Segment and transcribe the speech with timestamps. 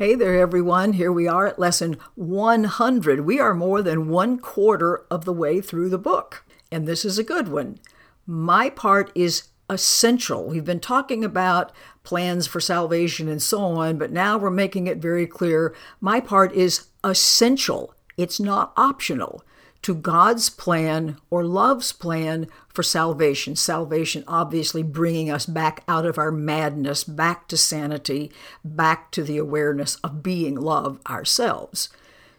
[0.00, 0.94] Hey there, everyone.
[0.94, 3.20] Here we are at lesson 100.
[3.20, 6.42] We are more than one quarter of the way through the book,
[6.72, 7.78] and this is a good one.
[8.26, 10.46] My part is essential.
[10.46, 11.70] We've been talking about
[12.02, 16.54] plans for salvation and so on, but now we're making it very clear my part
[16.54, 17.94] is essential.
[18.16, 19.44] It's not optional
[19.82, 23.56] to God's plan or love's plan for salvation.
[23.56, 28.30] Salvation, obviously, bringing us back out of our madness, back to sanity,
[28.64, 31.88] back to the awareness of being love ourselves.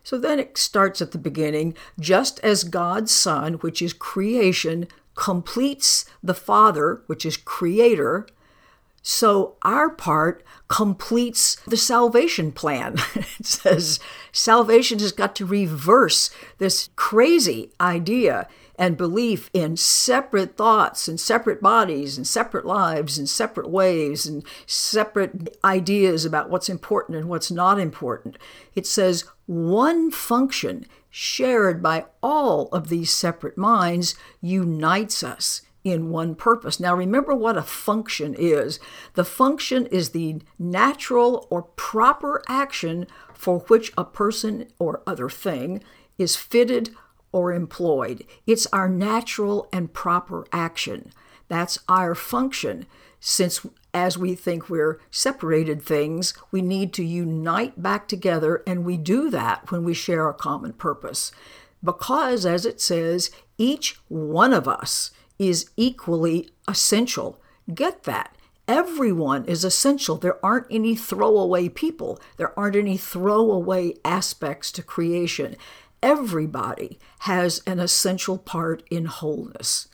[0.03, 6.05] So then it starts at the beginning just as God's Son, which is creation, completes
[6.23, 8.27] the Father, which is creator.
[9.01, 12.95] So our part completes the salvation plan.
[13.15, 13.99] it says
[14.31, 21.61] salvation has got to reverse this crazy idea and belief in separate thoughts and separate
[21.61, 27.51] bodies and separate lives and separate ways and separate ideas about what's important and what's
[27.51, 28.37] not important.
[28.75, 36.35] It says one function shared by all of these separate minds unites us in one
[36.35, 36.79] purpose.
[36.79, 38.79] Now, remember what a function is.
[39.15, 45.84] The function is the natural or proper action for which a person or other thing
[46.18, 46.91] is fitted
[47.32, 48.26] or employed.
[48.46, 51.12] It's our natural and proper action.
[51.48, 52.85] That's our function.
[53.20, 58.98] Since, as we think we're separated things, we need to unite back together, and we
[58.98, 61.32] do that when we share a common purpose.
[61.84, 67.41] Because, as it says, each one of us is equally essential.
[67.73, 68.35] Get that.
[68.67, 70.17] Everyone is essential.
[70.17, 72.19] There aren't any throwaway people.
[72.38, 75.56] There aren't any throwaway aspects to creation.
[76.03, 79.88] Everybody has an essential part in wholeness.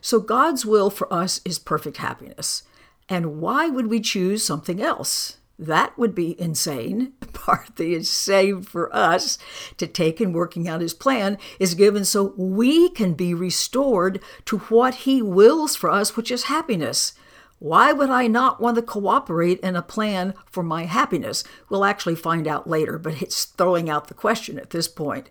[0.00, 2.62] So God's will for us is perfect happiness.
[3.06, 5.36] And why would we choose something else?
[5.58, 7.12] That would be insane.
[7.46, 9.38] That is saved for us
[9.76, 14.58] to take in working out his plan is given so we can be restored to
[14.58, 17.12] what he wills for us, which is happiness.
[17.58, 21.44] Why would I not want to cooperate in a plan for my happiness?
[21.70, 25.30] We'll actually find out later, but it's throwing out the question at this point.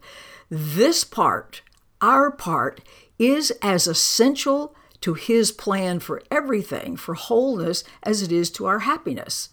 [0.50, 1.62] This part,
[2.02, 2.82] our part,
[3.20, 8.80] is as essential to his plan for everything, for wholeness, as it is to our
[8.80, 9.50] happiness.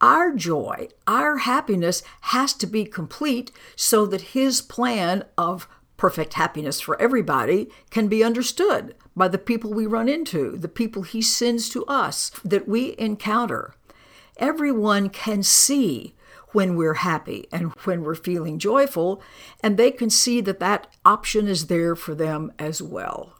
[0.00, 6.80] Our joy, our happiness has to be complete so that His plan of perfect happiness
[6.80, 11.68] for everybody can be understood by the people we run into, the people He sends
[11.70, 13.74] to us that we encounter.
[14.36, 16.14] Everyone can see
[16.52, 19.20] when we're happy and when we're feeling joyful,
[19.60, 23.34] and they can see that that option is there for them as well.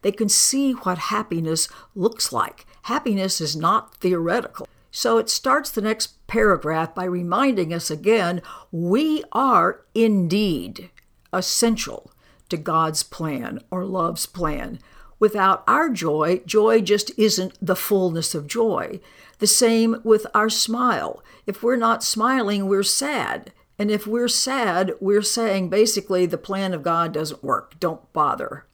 [0.00, 2.64] They can see what happiness looks like.
[2.82, 4.66] Happiness is not theoretical.
[4.90, 10.90] So it starts the next paragraph by reminding us again we are indeed
[11.32, 12.10] essential
[12.48, 14.78] to God's plan or love's plan.
[15.20, 19.00] Without our joy, joy just isn't the fullness of joy.
[19.38, 21.22] The same with our smile.
[21.46, 23.52] If we're not smiling, we're sad.
[23.78, 27.78] And if we're sad, we're saying basically the plan of God doesn't work.
[27.78, 28.67] Don't bother.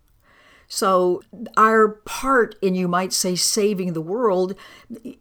[0.74, 1.22] So,
[1.56, 4.56] our part in, you might say, saving the world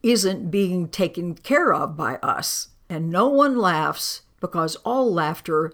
[0.01, 2.69] isn't being taken care of by us.
[2.89, 5.71] And no one laughs because all laughter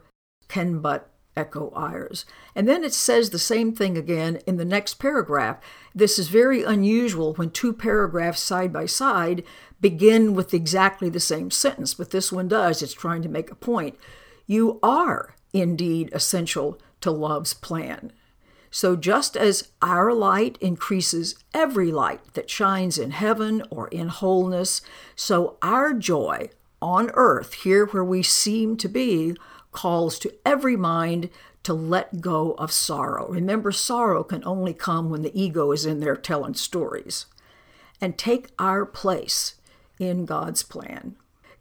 [0.49, 2.25] can but echo ours.
[2.53, 5.59] And then it says the same thing again in the next paragraph.
[5.95, 9.45] This is very unusual when two paragraphs side by side
[9.79, 12.81] begin with exactly the same sentence, but this one does.
[12.81, 13.97] It's trying to make a point.
[14.45, 18.11] You are indeed essential to love's plan.
[18.71, 24.81] So, just as our light increases every light that shines in heaven or in wholeness,
[25.15, 26.49] so our joy
[26.81, 29.35] on earth, here where we seem to be,
[29.71, 31.29] calls to every mind
[31.63, 33.27] to let go of sorrow.
[33.29, 37.25] Remember, sorrow can only come when the ego is in there telling stories.
[38.01, 39.55] And take our place
[39.99, 41.15] in God's plan.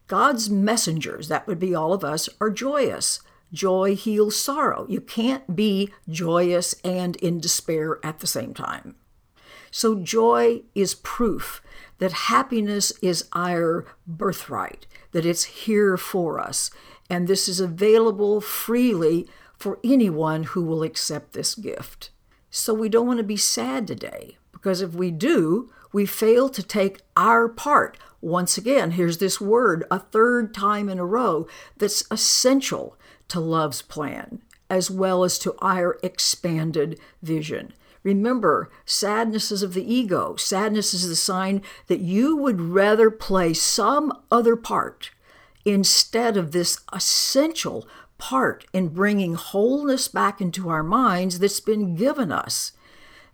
[0.07, 3.21] God's messengers, that would be all of us, are joyous.
[3.53, 4.87] Joy heals sorrow.
[4.89, 8.97] You can't be joyous and in despair at the same time.
[9.71, 11.63] So, joy is proof
[11.99, 16.71] that happiness is our birthright, that it's here for us,
[17.11, 22.11] and this is available freely for anyone who will accept this gift.
[22.51, 26.63] So, we don't want to be sad today, because if we do, we fail to
[26.63, 27.99] take our part.
[28.21, 31.47] Once again, here's this word a third time in a row
[31.77, 32.98] that's essential
[33.29, 37.73] to love's plan, as well as to our expanded vision.
[38.03, 40.37] Remember, sadness is of the ego.
[40.37, 45.11] Sadness is the sign that you would rather play some other part
[45.65, 47.87] instead of this essential
[48.17, 52.73] part in bringing wholeness back into our minds that's been given us.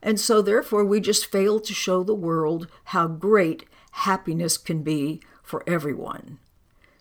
[0.03, 5.23] And so, therefore, we just fail to show the world how great happiness can be
[5.43, 6.39] for everyone.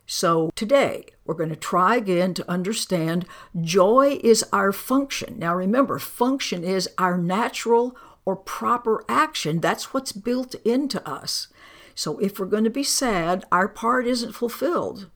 [0.05, 3.25] So, today we're going to try again to understand
[3.61, 5.39] joy is our function.
[5.39, 7.95] Now, remember, function is our natural
[8.25, 9.61] or proper action.
[9.61, 11.47] That's what's built into us.
[11.95, 15.09] So, if we're going to be sad, our part isn't fulfilled.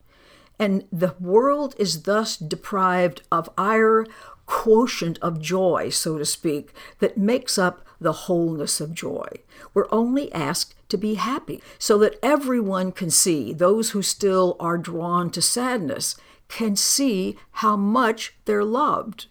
[0.57, 4.05] And the world is thus deprived of our
[4.45, 9.27] quotient of joy, so to speak, that makes up the wholeness of joy.
[9.73, 14.77] We're only asked to be happy so that everyone can see, those who still are
[14.77, 16.15] drawn to sadness
[16.47, 19.27] can see how much they're loved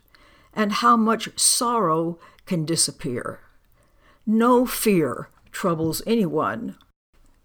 [0.53, 3.41] and how much sorrow can disappear.
[4.27, 6.77] No fear troubles anyone.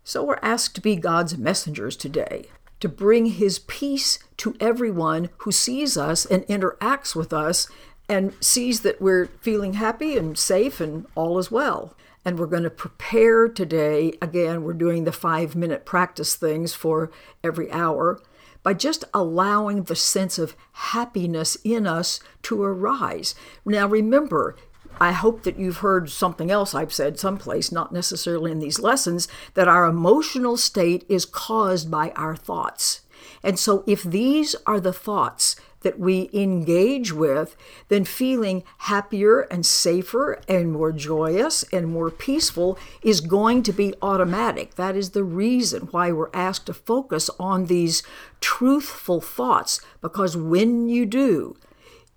[0.04, 2.48] So we're asked to be God's messengers today,
[2.80, 7.68] to bring His peace to everyone who sees us and interacts with us
[8.10, 11.96] and sees that we're feeling happy and safe and all is well.
[12.24, 14.14] And we're going to prepare today.
[14.22, 17.12] Again, we're doing the five minute practice things for
[17.44, 18.22] every hour
[18.64, 23.34] by just allowing the sense of happiness in us to arise.
[23.66, 24.56] Now, remember,
[25.00, 29.28] I hope that you've heard something else I've said someplace, not necessarily in these lessons,
[29.56, 33.02] that our emotional state is caused by our thoughts.
[33.44, 37.56] And so, if these are the thoughts that we engage with,
[37.88, 43.94] then feeling happier and safer and more joyous and more peaceful is going to be
[44.02, 44.76] automatic.
[44.76, 48.04] That is the reason why we're asked to focus on these
[48.40, 51.58] truthful thoughts, because when you do,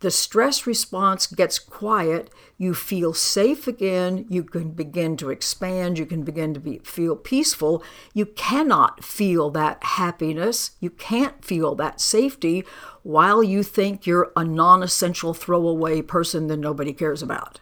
[0.04, 2.28] the stress response gets quiet,
[2.58, 7.16] you feel safe again, you can begin to expand, you can begin to be, feel
[7.16, 7.82] peaceful.
[8.12, 12.64] You cannot feel that happiness, you can't feel that safety
[13.02, 17.60] while you think you're a non essential throwaway person that nobody cares about.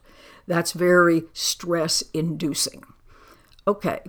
[0.49, 2.83] That's very stress inducing.
[3.69, 4.01] Okay,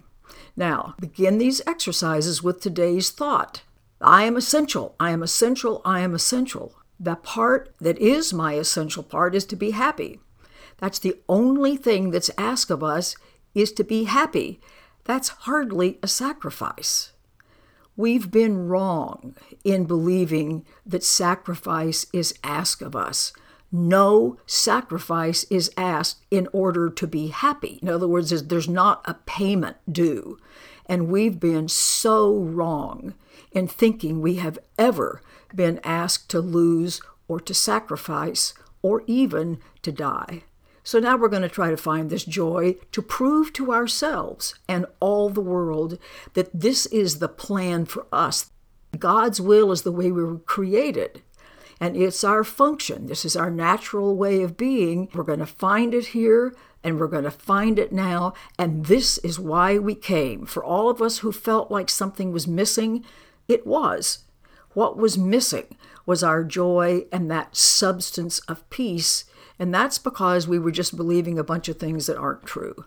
[0.55, 3.61] now begin these exercises with today's thought
[4.01, 6.73] I am essential, I am essential, I am essential.
[7.03, 10.21] The part that is my essential part is to be happy.
[10.77, 13.17] That's the only thing that's asked of us
[13.53, 14.61] is to be happy.
[15.03, 17.11] That's hardly a sacrifice.
[17.97, 19.35] We've been wrong
[19.65, 23.33] in believing that sacrifice is asked of us.
[23.69, 27.79] No sacrifice is asked in order to be happy.
[27.81, 30.37] In other words, there's not a payment due.
[30.85, 33.13] And we've been so wrong
[33.51, 35.21] in thinking we have ever
[35.55, 40.43] been asked to lose or to sacrifice or even to die.
[40.83, 44.85] So now we're going to try to find this joy to prove to ourselves and
[44.99, 45.97] all the world
[46.33, 48.51] that this is the plan for us.
[48.99, 51.23] God's will is the way we were created,
[51.79, 53.07] and it's our function.
[53.07, 55.09] This is our natural way of being.
[55.13, 56.53] We're going to find it here,
[56.83, 60.45] and we're going to find it now, and this is why we came.
[60.45, 63.05] For all of us who felt like something was missing,
[63.47, 64.19] it was.
[64.73, 69.25] What was missing was our joy and that substance of peace,
[69.57, 72.85] and that's because we were just believing a bunch of things that aren't true.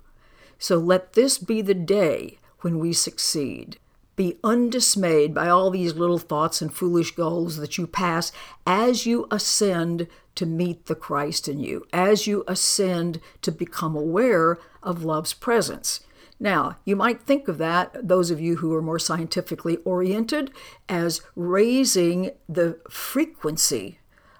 [0.58, 3.78] So let this be the day when we succeed.
[4.16, 8.32] Be undismayed by all these little thoughts and foolish goals that you pass
[8.66, 14.58] as you ascend to meet the Christ in you, as you ascend to become aware
[14.82, 16.00] of love's presence.
[16.40, 20.50] Now, you might think of that, those of you who are more scientifically oriented,
[20.88, 23.98] as raising the frequency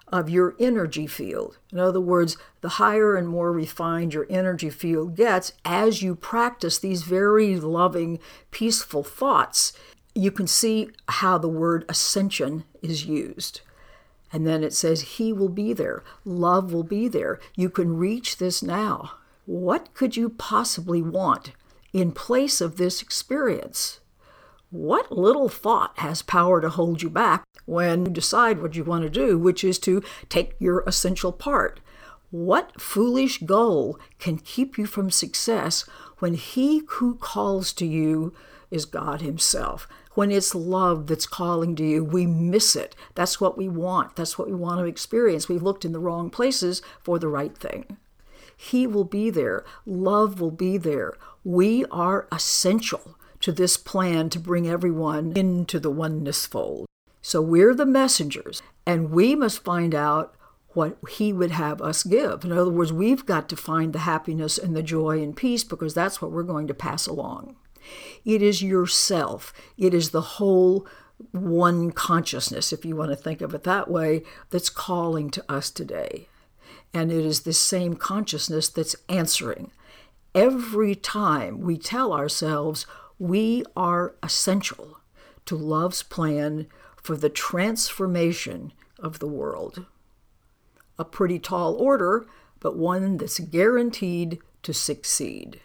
[0.09, 1.57] of your energy field.
[1.71, 6.77] In other words, the higher and more refined your energy field gets as you practice
[6.77, 8.19] these very loving,
[8.51, 9.73] peaceful thoughts,
[10.15, 13.61] you can see how the word ascension is used.
[14.33, 16.03] And then it says, He will be there.
[16.25, 17.39] Love will be there.
[17.55, 19.11] You can reach this now.
[19.45, 21.51] What could you possibly want
[21.93, 23.99] in place of this experience.
[24.69, 29.03] What little thought has power to hold you back when you decide what you want
[29.03, 31.79] to do, which is to take your essential part?
[32.31, 35.87] What foolish goal can keep you from success
[36.19, 38.33] when He who calls to you
[38.69, 39.87] is God Himself?
[40.15, 42.93] When it's love that's calling to you, we miss it.
[43.15, 44.17] That's what we want.
[44.17, 45.47] That's what we want to experience.
[45.47, 47.95] We've looked in the wrong places for the right thing.
[48.57, 49.63] He will be there.
[49.85, 51.13] Love will be there.
[51.45, 56.87] We are essential to this plan to bring everyone into the oneness fold.
[57.21, 60.35] So we're the messengers, and we must find out
[60.69, 62.43] what He would have us give.
[62.43, 65.93] In other words, we've got to find the happiness and the joy and peace because
[65.93, 67.55] that's what we're going to pass along.
[68.23, 70.87] It is yourself, it is the whole
[71.31, 75.71] one consciousness, if you want to think of it that way, that's calling to us
[75.71, 76.27] today.
[76.93, 79.71] And it is this same consciousness that's answering.
[80.35, 82.85] Every time we tell ourselves
[83.19, 84.99] we are essential
[85.45, 89.85] to love's plan for the transformation of the world.
[90.99, 92.25] A pretty tall order,
[92.59, 95.61] but one that's guaranteed to succeed.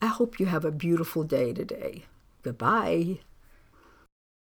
[0.00, 2.04] I hope you have a beautiful day today.
[2.42, 3.20] Goodbye.